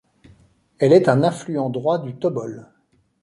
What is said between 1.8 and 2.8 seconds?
du Tobol.